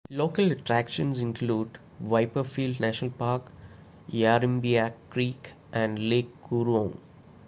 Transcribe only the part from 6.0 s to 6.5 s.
Lake